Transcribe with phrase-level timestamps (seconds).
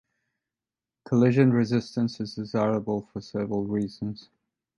[1.05, 4.31] Collision resistance is desirable for several reasons.